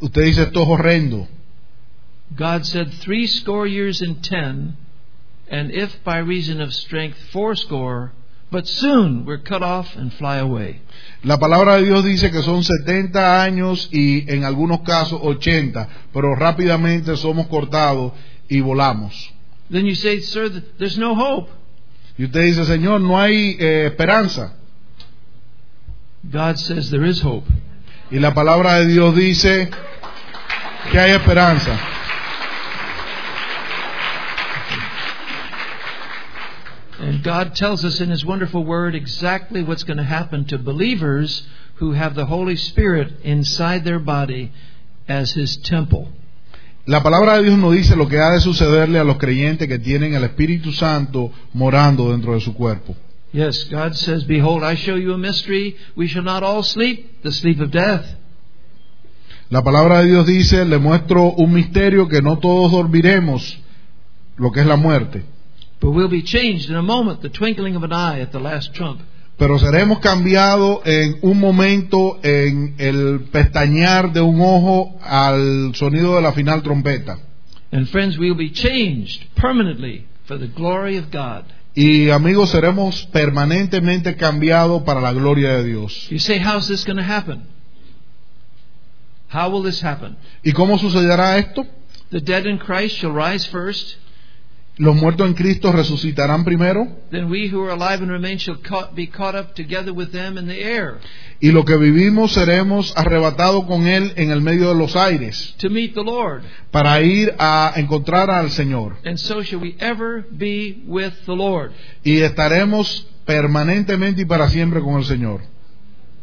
[0.00, 1.26] Usted dice esto es horrendo.
[2.34, 4.76] God said three score years and ten,
[5.50, 8.12] and if by reason of strength fourscore,
[8.50, 10.80] but soon we're cut off and fly away.
[11.22, 16.34] La palabra de Dios dice que son 70 años y en algunos casos 80, pero
[16.34, 18.12] rápidamente somos cortados
[18.48, 19.12] y volamos.
[19.70, 21.50] Then you say, Sir, there's no hope.
[22.16, 24.54] Y usted dice, Señor, no hay eh, esperanza.
[26.24, 27.46] God says there is hope.
[28.10, 29.70] Y la palabra de Dios dice
[30.90, 31.78] que hay esperanza.
[36.98, 41.46] And God tells us in His wonderful Word exactly what's going to happen to believers
[41.76, 44.52] who have the Holy Spirit inside their body
[45.08, 46.08] as His temple.
[46.86, 49.78] La palabra de Dios nos dice lo que ha de sucederle a los creyentes que
[49.78, 52.96] tienen el Espíritu Santo morando dentro de su cuerpo.
[53.32, 55.76] Yes, God says, Behold, I show you a mystery.
[55.96, 58.06] We shall not all sleep, the sleep of death.
[59.50, 63.58] La palabra de Dios dice, le muestro un misterio que no todos dormiremos,
[64.36, 65.24] lo que es la muerte,
[65.80, 68.74] But we'll be changed in a moment, the twinkling of an eye at the last
[68.74, 69.00] trump.
[69.38, 76.22] pero seremos cambiados en un momento, en el pestañear de un ojo al sonido de
[76.22, 77.18] la final trompeta.
[77.70, 81.44] And friends, we'll be changed permanently for the glory of God.
[81.74, 86.08] Y amigos, seremos permanentemente cambiados para la gloria de Dios.
[86.10, 87.46] You say, How's this going to happen?
[89.28, 90.16] How will this happen?
[90.42, 91.64] ¿Y cómo sucederá esto?
[92.10, 93.98] The dead in Christ shall rise first.
[94.78, 98.90] Los muertos en Cristo resucitarán primero Then we who are alive and remain shall ca-
[98.94, 100.98] be caught up together with them in the air
[101.40, 105.68] y lo que vivimos seremos arrebatados con Él en el medio de los aires to
[105.68, 106.42] meet the Lord.
[106.70, 108.98] para ir a encontrar al Señor.
[109.04, 111.72] And so shall we ever be with the Lord.
[112.04, 115.40] Y estaremos permanentemente y para siempre con el Señor.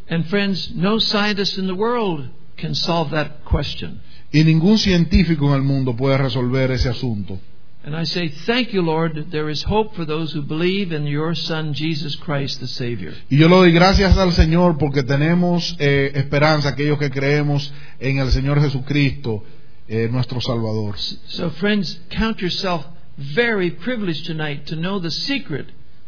[0.09, 3.99] And friends, no scientist in the world can solve that question.
[4.31, 7.39] Y ningún científico en el mundo puede resolver ese asunto.
[7.85, 11.05] And I say, Thank you, Lord, that there is hope for those who believe in
[11.05, 13.13] your Son, Jesus Christ, the Savior.
[13.29, 18.17] Y yo le doy gracias al Señor porque tenemos eh, esperanza, aquellos que creemos en
[18.17, 19.43] el Señor Jesucristo,
[19.87, 20.97] eh, nuestro Salvador.
[20.97, 25.67] So, friends, count yourself very privileged tonight to know the secret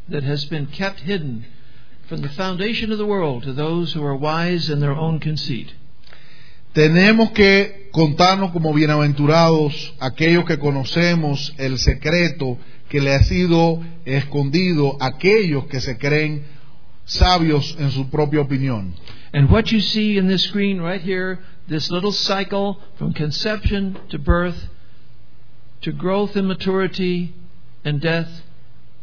[0.09, 1.45] that has been kept hidden
[2.07, 5.73] from the foundation of the world to those who are wise in their own conceit.
[6.77, 14.95] Tenemos que contarnos como bienaventurados aquellos que conocemos el secreto que le ha sido escondido
[14.99, 16.45] a aquellos que se creen
[17.03, 18.93] sabios en su propia opinión.
[19.33, 24.19] And what you see in this screen right here, this little cycle from conception to
[24.19, 24.69] birth
[25.81, 27.33] to growth and maturity
[27.83, 28.29] and death,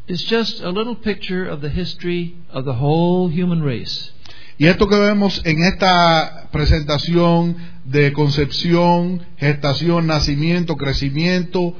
[0.07, 4.13] is just a little picture of the history of the whole human race.
[4.57, 11.75] Y esto que vemos en esta presentación de concepción, gestación, nacimiento, crecimiento,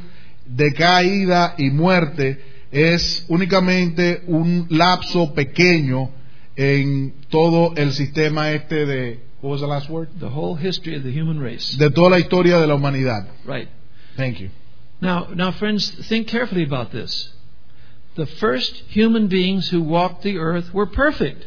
[0.47, 2.41] decaída y muerte
[2.73, 6.11] es únicamente un lapso pequeño
[6.57, 10.09] en todo el sistema este de what was the last word?
[10.19, 11.77] The whole history of the human race.
[11.77, 13.29] de toda la historia de la humanidad.
[13.45, 13.69] Right.
[14.17, 14.51] Thank you.
[15.01, 17.31] Now, now, friends, think carefully about this.
[18.17, 21.47] The first human beings who walked the earth were perfect.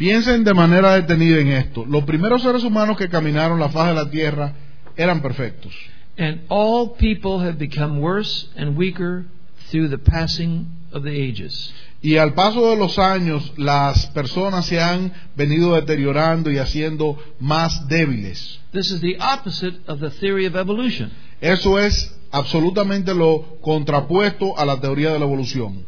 [0.00, 1.84] Piensen de manera detenida en esto.
[1.84, 4.54] Los primeros seres humanos que caminaron la faz de la tierra
[4.96, 5.74] eran perfectos.
[6.16, 9.26] And all people have become worse and weaker
[9.70, 11.70] through the passing of the ages.
[12.00, 17.86] Y al paso de los años, las personas se han venido deteriorando y haciendo más
[17.88, 18.58] débiles.
[18.72, 21.10] This is the opposite of the theory of evolution.
[21.42, 25.84] Eso es absolutamente lo contrapuesto a la teoría de la evolución.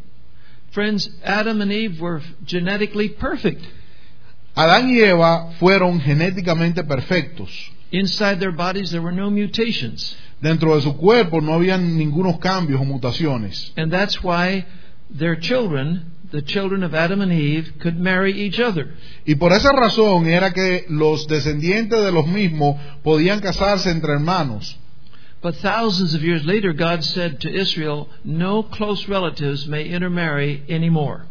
[0.73, 3.65] Friends, Adam and Eve were genetically perfect.
[4.55, 7.51] Adán y Eva fueron genéticamente perfectos.
[7.91, 10.17] Inside their bodies, there were no mutations.
[10.41, 13.73] Dentro de su cuerpo no habían ningunos cambios o mutaciones.
[13.77, 14.67] And that's why
[15.11, 18.95] their children, the children of Adam and Eve, could marry each other.
[19.27, 24.79] Y por esa razón era que los descendientes de los mismos podían casarse entre hermanos.
[25.43, 31.27] But thousands of years later, God said to Israel, No close relatives may intermarry anymore.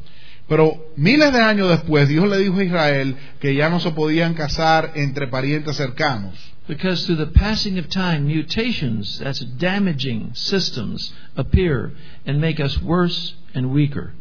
[0.48, 4.34] Pero miles de años después, Dios le dijo a Israel que ya no se podían
[4.34, 6.34] casar entre parientes cercanos.
[6.68, 11.92] Because through the passing of time, mutations, that's damaging systems, appear
[12.26, 14.14] and make us worse and weaker.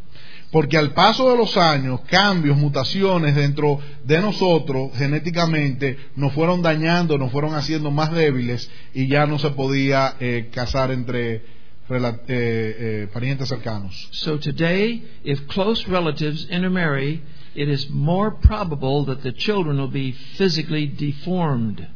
[0.50, 7.18] Porque al paso de los años, cambios, mutaciones dentro de nosotros genéticamente nos fueron dañando,
[7.18, 11.59] nos fueron haciendo más débiles y ya no se podía eh, casar entre
[11.96, 14.08] eh, eh, parientes cercanos.
[14.12, 17.22] So today, if close relatives intermarry,
[17.54, 21.86] it is more probable that the children will be physically deformed.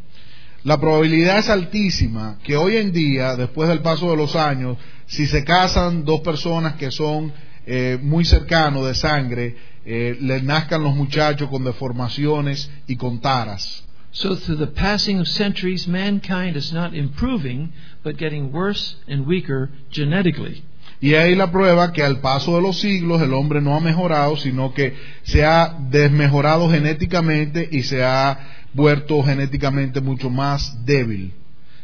[0.65, 5.27] La probabilidad es altísima que hoy en día, después del paso de los años, si
[5.27, 7.33] se casan dos personas que son
[7.67, 13.84] eh, muy cercanos de sangre, eh, les nazcan los muchachos con deformaciones y con taras.
[14.15, 17.73] So through the passing of centuries, mankind is not improving,
[18.05, 20.63] but getting worse and weaker genetically.
[21.01, 24.37] Y ahí la prueba que al paso de los siglos el hombre no ha mejorado,
[24.37, 31.33] sino que se ha desmejorado genéticamente y se ha vuelto genéticamente mucho más débil.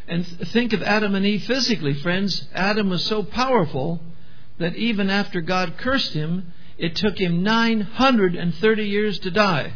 [0.09, 2.49] And think of Adam and Eve physically, friends.
[2.55, 4.01] Adam was so powerful
[4.59, 9.73] that even after God cursed him, it took him 930 years to die.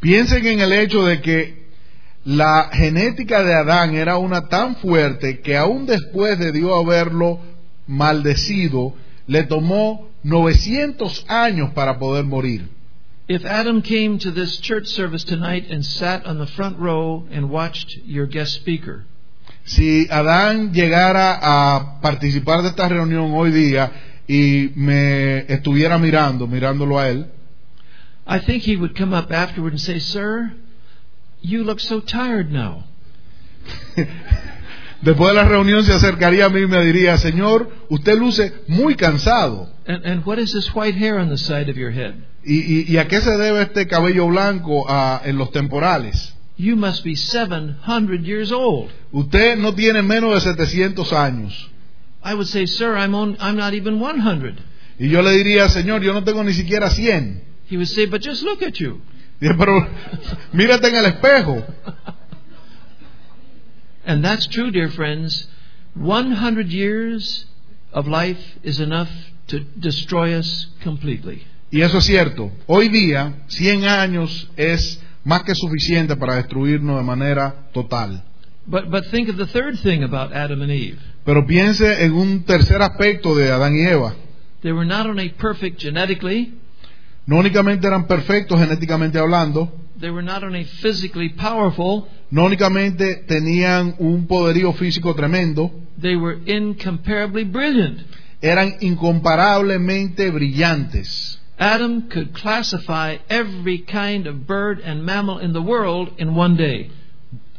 [0.00, 1.63] Piensen en el hecho de que
[2.24, 7.40] la genética de Adán era una tan fuerte que aún después de Dios haberlo
[7.86, 8.94] maldecido,
[9.26, 12.68] le tomó 900 años para poder morir.
[13.26, 17.50] If Adam came to this church service tonight and sat on the front row and
[17.50, 19.04] watched your guest speaker,
[19.64, 23.90] Si Adán llegara a participar de esta reunión hoy día
[24.28, 27.26] y me estuviera mirando, mirándolo a él,
[28.26, 30.52] I think he would come up afterward and say, Sir,
[31.44, 32.84] you look so tired now.
[35.02, 38.94] después de la reunión se acercaría a mí y me diría, Señor, usted luce muy
[38.96, 39.68] cansado.
[39.86, 42.14] And, and what is this white hair on the side of your head?
[42.44, 46.34] ¿Y, y- y a qué se debe este cabello blanco ah, en los temporales?
[46.56, 48.90] You must be 700 years old.
[49.12, 51.70] Usted no tiene menos de 700 años.
[52.22, 54.54] I would say, Sir, I'm, on, I'm not even 100.
[54.98, 57.42] Y yo le diría, Señor, yo no tengo ni siquiera 100.
[57.70, 59.00] He would say, But just look at you.
[59.58, 59.88] Pero
[60.52, 61.64] mírate en el espejo.
[64.06, 65.48] And that's true, dear friends.
[65.94, 67.46] 100 years
[67.92, 69.08] of life is enough
[69.48, 71.46] to destroy us completely.
[71.70, 72.52] Y eso es cierto.
[72.66, 78.22] Hoy día, 100 años es más que suficiente para destruirnos de manera total.
[78.66, 80.98] But, but think of the third thing about Adam and Eve.
[81.24, 84.14] Pero piense en un tercer aspecto de Adán y Eva.
[84.62, 86.54] They were not only perfect genetically,
[87.26, 93.94] No únicamente eran perfectos genéticamente hablando, they were not only physically powerful, no únicamente tenían
[93.98, 95.70] un poderío físico tremendo,
[96.00, 98.00] they were incomparably brilliant.
[98.42, 101.38] eran incomparablemente brillantes.
[101.56, 106.90] Adam could classify every kind of bird and mammal in the world in one day.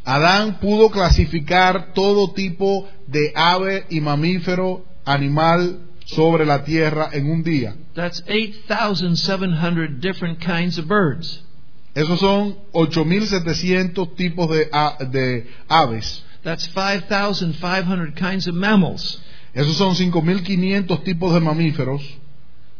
[0.06, 7.44] Adán pudo clasificar todo tipo de ave y mamífero, animal sobre la tierra en un
[7.44, 7.76] día.
[7.96, 11.42] That's 8,700 different kinds of birds.
[11.96, 16.24] Esos son 8.700 tipos de, a- de aves.
[16.44, 19.20] That's 5,500 kinds of mammals.
[19.54, 22.02] Esos son 5.500 tipos de mamíferos.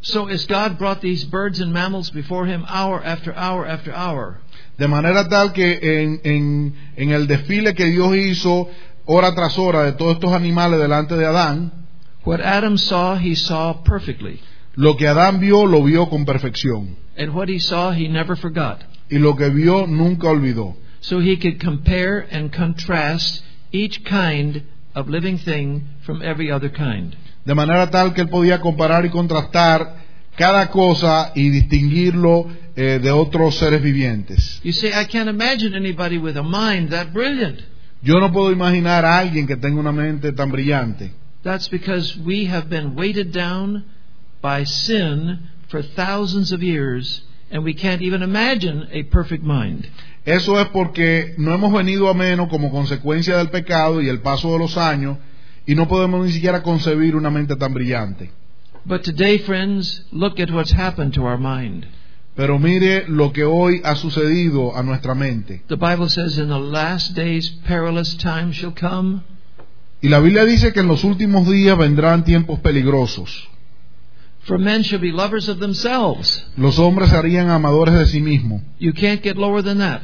[0.02, 4.40] So as God brought these birds and mammals before him hour after hour after hour,
[4.78, 8.70] De manera tal que en, en- en el desfile que Dios hizo
[9.06, 11.72] hora tras hora de todos estos animales delante de Adán,
[12.26, 14.42] what Adam saw, he saw perfectly.
[14.76, 16.98] lo que Adán vio lo vio con perfección.
[17.18, 18.84] And what he saw, he never forgot.
[19.10, 20.76] Y lo que vio nunca olvidó.
[21.00, 24.64] So he could compare and contrast each kind
[24.94, 27.16] of living thing from every other kind.
[27.46, 30.04] De manera tal que él podía comparar y contrastar
[30.36, 34.60] cada cosa y distinguirlo eh, de otros seres vivientes.
[34.64, 37.62] You say, I can't imagine anybody with a mind that brilliant.
[38.02, 41.12] Yo no puedo imaginar a alguien que tenga una mente tan brillante.
[41.46, 43.86] That's because we have been weighted down
[44.42, 47.22] by sin for thousands of years,
[47.52, 49.88] and we can't even imagine a perfect mind.
[50.26, 54.52] Eso es porque no hemos venido a menos como consecuencia del pecado y el paso
[54.54, 55.20] de los años
[55.68, 58.32] y no podemos ni siquiera concebir una mente tan brillante.
[58.84, 61.86] But today, friends, look at what's happened to our mind.
[62.36, 65.62] Pero mire lo que hoy ha sucedido a nuestra mente.
[65.68, 69.22] The Bible says, In the last days, perilous times shall come.
[70.02, 73.50] Y la Biblia dice que en los últimos días vendrán tiempos peligrosos.
[74.46, 76.46] For men shall be lovers of themselves.
[76.56, 78.62] Los hombres serían amadores de sí mismos.
[78.80, 80.02] You can't get lower than that.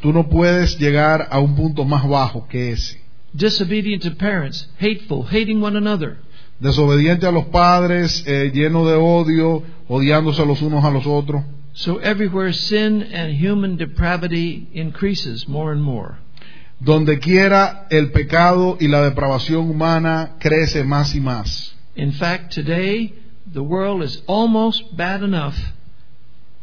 [0.00, 3.00] Tú no puedes llegar a un punto más bajo que ese.
[3.32, 6.18] Disobedient to parents, hateful, hating one another.
[6.60, 11.42] Desobediente a los padres, eh, lleno de odio, odiándose los unos a los otros.
[11.72, 16.18] So everywhere sin and human depravity increases more and more.
[16.80, 21.74] Donde quiera el pecado y la depravación humana crece más y más.
[21.96, 23.14] In fact, today
[23.52, 25.54] the world is almost bad enough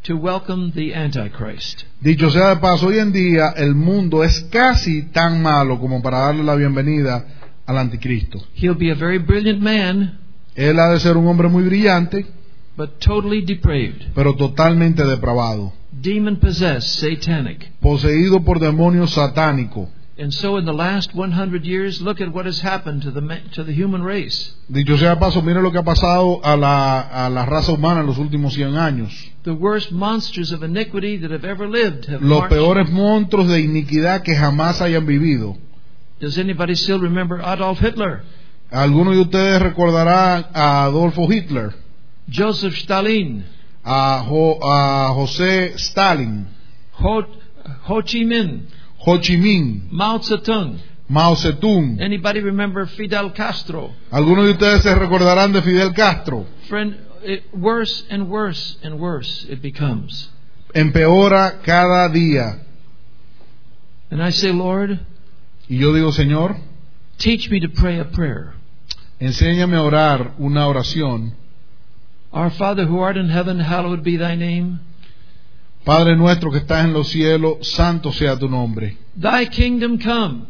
[0.04, 1.84] to welcome the Antichrist.
[2.02, 6.20] Dicho sea de paso, hoy en día el mundo es casi tan malo como para
[6.20, 7.26] darle la bienvenida
[7.66, 8.42] al anticristo.
[8.56, 10.20] He'll be a very brilliant man,
[10.56, 12.26] Él ha de ser un hombre muy brillante,
[12.76, 17.72] but totally depraved, pero totalmente depravado, demon possessed, satanic.
[17.80, 19.88] poseído por demonios satánicos.
[20.22, 23.22] And so in the last 100 years, look at what has happened to the
[23.56, 24.54] to the human race.
[24.70, 28.06] Dicho sea paso, mire lo que ha pasado a la, a la raza humana en
[28.08, 29.12] los últimos 100 años.
[29.44, 32.50] The worst monsters of iniquity that have ever lived have Los marched.
[32.56, 35.58] peores monstruos de iniquidad que jamás hayan vivido.
[36.20, 38.22] Does anybody still remember Adolf Hitler,
[38.70, 41.74] Algunos de ustedes recordarán a Adolfo Hitler,
[42.32, 43.44] Joseph Stalin,
[43.84, 46.46] a, Jo- a José Stalin,
[47.00, 47.26] Ho,
[47.88, 48.68] Ho Chi Minh,
[49.06, 50.80] Ho Chi Minh, Mao Zedong?
[51.10, 52.00] Mao Zedong.
[52.00, 53.92] Anybody remember Fidel Castro?
[54.12, 56.46] Algunos de ustedes se recordarán de Fidel Castro.
[56.70, 60.30] Friend, it, worse and worse and worse it becomes.
[60.74, 62.60] Empeora cada día.
[64.10, 65.00] And I say, Lord,
[65.70, 66.58] Y yo digo, Señor,
[67.18, 68.54] teach me to pray a prayer.
[69.20, 71.34] enséñame a orar una oración.
[72.34, 74.80] Our Father who art in heaven, hallowed be thy name.
[75.84, 78.98] Padre nuestro que estás en los cielos, santo sea tu nombre.
[79.20, 80.44] Thy kingdom come,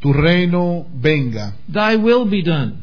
[0.00, 1.54] Tu reino venga.
[1.72, 2.74] thy will be done,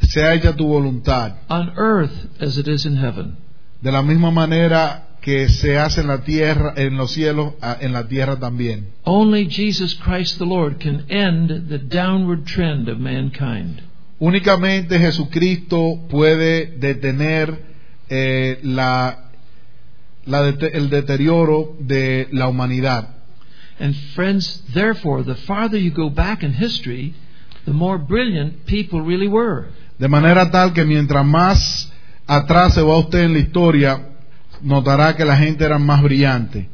[0.00, 1.32] Sea hecha tu voluntad.
[1.48, 3.36] on earth as it is in heaven.
[3.80, 8.06] De la misma manera que se hace en la tierra, en los cielos, en la
[8.08, 8.88] tierra también.
[9.04, 13.80] Only Jesus Christ the Lord can end the downward trend of mankind.
[14.20, 17.62] Únicamente Jesucristo puede detener
[18.08, 19.27] eh, la,
[20.28, 23.08] la dete- el deterioro de la humanidad.
[23.80, 27.14] And friends, therefore, the farther you go back in history,
[27.64, 29.68] the more brilliant people really were.
[29.98, 31.90] De manera tal que mientras más
[32.26, 34.00] atrás se va usted en la historia,
[34.62, 36.68] notará que la gente era más brillante.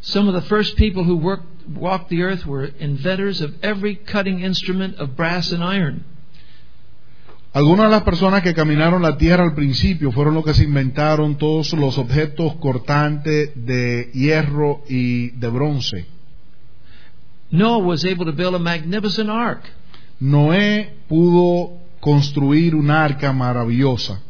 [0.00, 4.40] Some of the first people who worked, walked the earth were inventors of every cutting
[4.40, 6.04] instrument of brass and iron.
[7.52, 11.36] Algunas de las personas que caminaron la tierra al principio fueron los que se inventaron
[11.36, 16.06] todos los objetos cortantes de hierro y de bronce.
[17.50, 19.64] Noah was able to build a magnificent ark.
[20.20, 24.22] Noé pudo construir una arca maravillosa.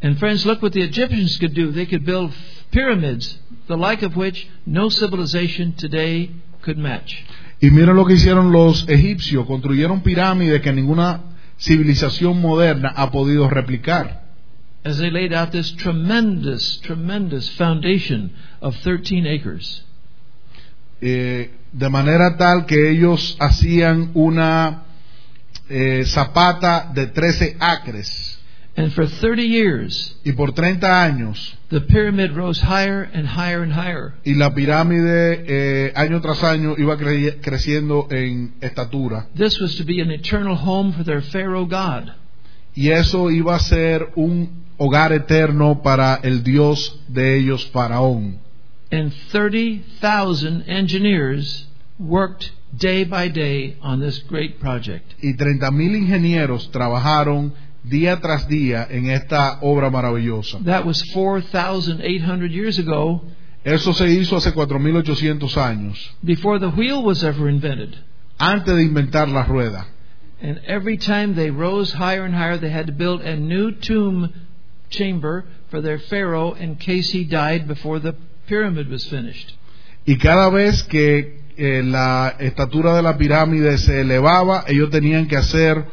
[0.00, 1.72] And friends, look what the Egyptians could do.
[1.72, 2.32] They could build
[2.70, 6.30] pyramids, the like of which no civilization today
[6.62, 7.12] could match.
[7.60, 11.31] Y miren lo que hicieron los egipcios, construyeron pirámides que ninguna
[11.62, 14.22] civilización moderna ha podido replicar.
[14.84, 19.82] as they laid out this tremendous, tremendous foundation of 13 acres.
[21.00, 24.82] Eh, de manera tal que ellos hacían una
[25.68, 28.21] eh, zapata de 13 acres.
[28.74, 33.72] And for 30 years, Y por 30 años, the pyramid rose higher and higher and
[33.72, 34.14] higher.
[34.24, 39.26] y la pirámide eh, año tras año iba cre- creciendo en estatura.
[39.36, 42.12] This was to be an eternal home for their Pharaoh God.
[42.74, 48.38] Y eso iba a ser un hogar eterno para el Dios de ellos, Faraón.
[48.90, 51.66] And 30,000 engineers
[51.98, 55.12] worked day by day on this great project.
[55.22, 57.52] Y 30.000 ingenieros trabajaron
[57.84, 60.58] día tras día en esta obra maravillosa.
[60.64, 63.22] That was 4,800 years ago
[63.64, 67.94] Eso se hizo hace 4.800 años, before the wheel was ever invented.
[68.38, 69.86] antes de inventar la rueda.
[70.42, 74.32] And every time they rose higher and higher, they had to build a new tomb
[74.90, 78.16] chamber for their Pharaoh in case he died before the
[78.48, 79.52] pyramid was finished.
[80.04, 85.36] Y cada vez que eh, la estatura de la pirámide se elevaba, ellos tenían que
[85.36, 85.84] hacer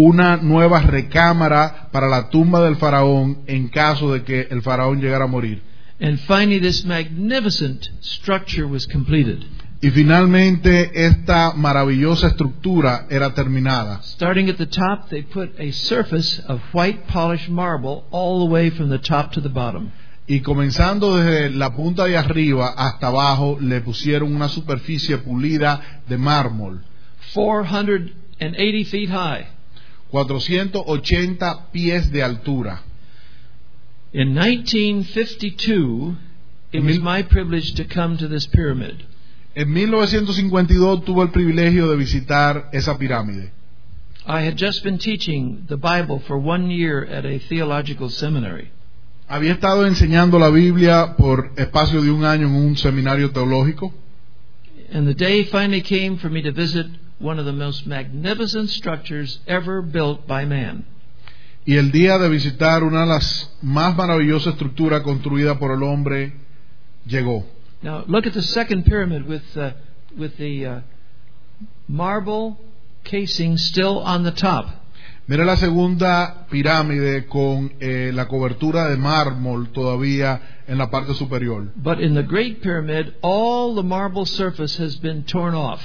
[0.00, 5.24] una nueva recámara para la tumba del faraón en caso de que el faraón llegara
[5.24, 5.62] a morir.
[6.00, 9.44] And finally, this magnificent structure was completed.
[9.82, 14.00] Y finalmente esta maravillosa estructura era terminada.
[14.02, 18.70] Starting at the top, they put a surface of white polished marble all the way
[18.70, 19.90] from the top to the bottom.
[20.26, 26.16] Y comenzando desde la punta de arriba hasta abajo, le pusieron una superficie pulida de
[26.16, 26.84] mármol,
[27.34, 29.59] 480 feet high.
[30.10, 32.82] 480 pies de altura.
[34.12, 36.16] In 1952,
[36.72, 39.04] it was my privilege to come to this pyramid.
[39.54, 43.52] En 1952 tuvo el privilegio de visitar esa pirámide.
[44.26, 48.70] I had just been teaching the Bible for one year at a theological seminary.
[49.28, 53.92] Había estado enseñando la Biblia por espacio de un año en un seminario teológico
[54.92, 56.86] And the day finally came for me to visit
[57.20, 60.84] one of the most magnificent structures ever built by man.
[61.64, 66.32] y el día de visitar una de las más maravillosas estructuras construidas por el hombre
[67.06, 67.46] llegó.
[67.82, 69.72] Now, look at the second pyramid with, uh,
[70.16, 70.80] with the uh,
[71.88, 72.58] marble
[73.04, 74.66] casing still on the top.
[75.26, 81.70] Mira la segunda pirámide con eh, la cobertura de mármol todavía en la parte superior.
[81.76, 85.80] But in the Great Pyramid, all the marble surface has been torn off.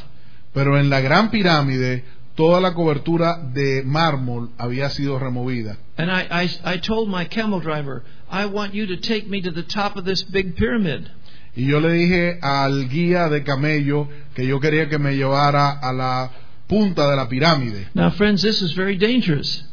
[0.55, 2.03] Pero en la gran pirámide
[2.35, 5.77] toda la cobertura de mármol había sido removida.
[5.97, 9.51] And I, I, I told my camel driver, I want you to take me to
[9.51, 11.07] the top of this big pyramid.
[11.55, 15.93] Y yo le dije al guía de camello que yo quería que me llevara a
[15.93, 16.31] la
[16.67, 17.87] punta de la pirámide.
[17.93, 19.65] Now, friends, this is very dangerous.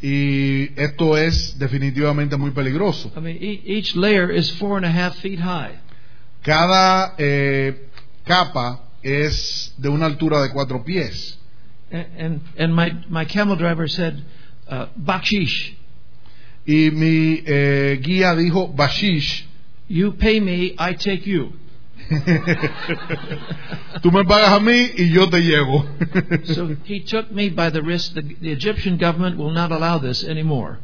[0.00, 3.12] Y esto es definitivamente muy peligroso.
[3.16, 5.72] I mean, e- each layer is four and a half feet high.
[6.42, 7.88] Cada eh,
[8.24, 11.38] capa es de una altura de cuatro pies.
[11.90, 14.22] And, and, and my, my camel driver said,
[14.68, 15.78] uh, Bakshish,
[16.68, 19.46] Y mi eh, guía dijo, Bashish,
[19.88, 21.50] you pay me, I take you.
[24.02, 25.86] tú me pagas a mí y yo te llevo.
[26.44, 28.14] So he took me by the wrist.
[28.14, 30.80] The, the Egyptian government will not allow this anymore.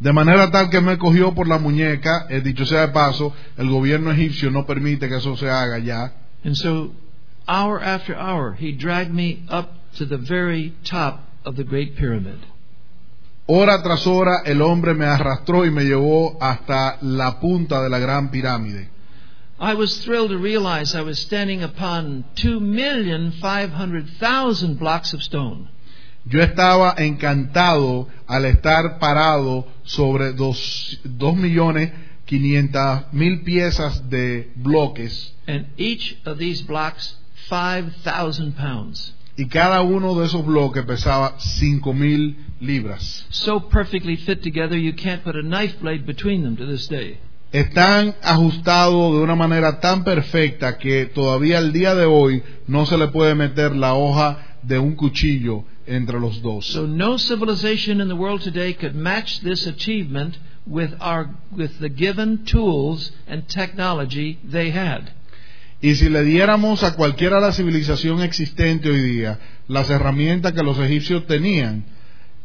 [0.00, 3.68] De manera tal que me cogió por la muñeca, eh, dicho sea de paso, el
[3.68, 6.12] gobierno egipcio no permite que eso se haga ya.
[6.44, 6.92] And so,
[7.48, 12.38] hour after hour, he dragged me up to the very top of the Great Pyramid.
[13.46, 17.98] Hora tras hora el hombre me arrastró y me llevó hasta la punta de la
[17.98, 18.88] gran pirámide.
[19.60, 25.68] I was thrilled to realize I was standing upon 2,500,000 blocks of stone.
[26.26, 31.92] Yo estaba encantado al estar parado sobre dos, dos millones
[32.24, 37.16] quinientas mil piezas de bloques And each of these blocks,
[37.48, 39.14] 5,000 pounds.
[39.36, 43.26] y cada uno de esos bloques pesaba cinco mil libras.
[43.30, 47.18] So perfectly fit together, you can't put a knife blade between them to this day.
[47.52, 52.96] Están ajustados de una manera tan perfecta que todavía al día de hoy no se
[52.96, 56.66] le puede meter la hoja de un cuchillo entre los dos.
[56.66, 60.36] So no civilization in the world today could match this achievement
[60.66, 65.12] with our with the given tools and technology they had.
[65.84, 70.78] Y si le diéramos a cualquiera la civilización existente hoy día las herramientas que los
[70.78, 71.84] egipcios tenían,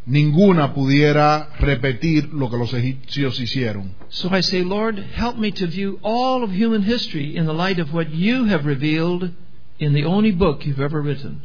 [0.06, 3.96] ninguna pudiera repetir lo que los egipcios hicieron.
[4.10, 7.80] So I say, Lord, help me to view all of human history in the light
[7.80, 9.32] of what you have revealed
[9.80, 11.40] in the only book you've ever written.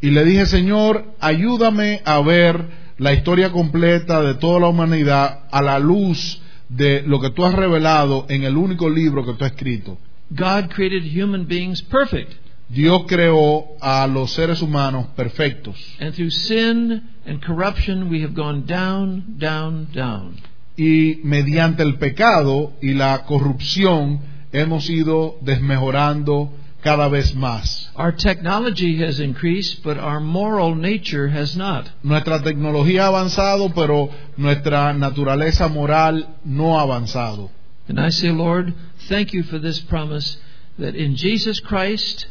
[0.00, 2.64] Y le dije, Señor, ayúdame a ver
[2.98, 7.54] la historia completa de toda la humanidad a la luz de lo que tú has
[7.54, 9.98] revelado en el único libro que tú has escrito.
[10.30, 12.32] God created human beings perfect.
[12.68, 18.64] Dios creó a los seres humanos perfectos And through sin and corruption, we have gone
[18.66, 20.36] down, down, down.
[20.76, 24.20] y mediante el pecado y la corrupción
[24.52, 27.90] hemos ido desmejorando cada vez más.
[27.96, 31.86] Our technology has increased, but our moral nature has not.
[32.02, 37.50] Nuestra tecnología ha avanzado, pero nuestra naturaleza moral no ha avanzado.
[37.88, 38.74] And I say, Lord,
[39.08, 40.38] thank you for this promise
[40.78, 42.26] that in Jesus Christ,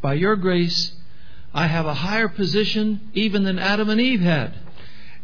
[0.00, 0.92] by your grace,
[1.52, 4.52] I have a higher position even than Adam and Eve had.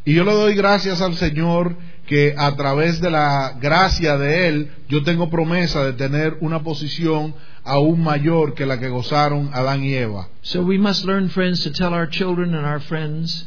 [0.07, 4.71] Y yo le doy gracias al Señor que a través de la gracia de Él
[4.89, 7.35] yo tengo promesa de tener una posición
[7.65, 10.29] aún mayor que la que gozaron Adán y Eva.
[10.43, 13.47] So we must learn, friends, to tell our children and our friends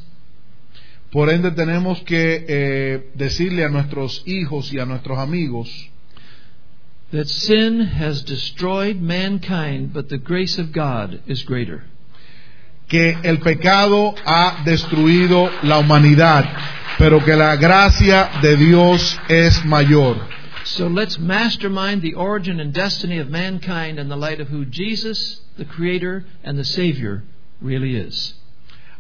[1.12, 5.90] Por ende tenemos que eh, decirle a nuestros hijos y a nuestros amigos
[7.12, 11.84] that sin has destroyed mankind, but the grace of God is greater.
[12.90, 16.46] que el pecado ha destruido la humanidad,
[16.98, 20.16] pero que la gracia de Dios es mayor.
[20.64, 25.42] So let's mastermind the origin and destiny of mankind in the light of who Jesus,
[25.58, 27.24] the Creator and the Savior,
[27.62, 28.34] really is.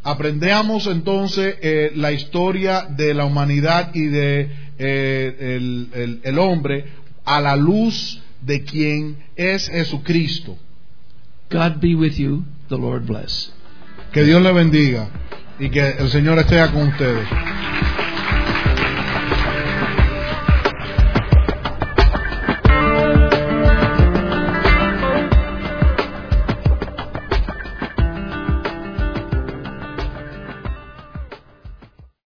[0.03, 4.49] Aprendamos entonces eh, la historia de la humanidad y de
[4.79, 6.85] eh, el, el- el hombre
[7.27, 10.57] a la luz de quien es Jesucristo.
[11.51, 12.43] God be with you.
[12.69, 13.53] The Lord bless.
[14.11, 15.09] Que Dios le bendiga
[15.59, 17.27] y que el Señor esté con ustedes.